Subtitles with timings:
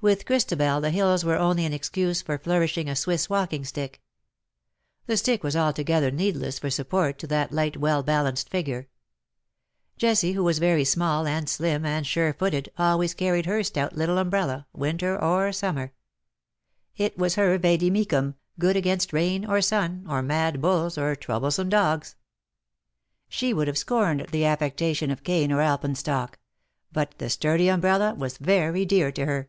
[0.00, 4.02] With Christabel the hills were only an excuse for flourishing a Swiss walking stick.
[5.06, 8.88] The stick was altogether needless for support to that light well balanced figure.
[9.96, 14.18] Jessie, who was very small and slim and sure footed, always carried her stout little
[14.18, 15.94] umbrella, winter or summer.
[16.98, 21.70] It was her vade mecum— good against rain, or sun, or mad bulls, or troublesome
[21.70, 22.14] dogs.
[23.30, 26.38] She would have scorned the affectation of cane or alpenstock:
[26.92, 29.48] but the sturdy umbrella was very dear to her.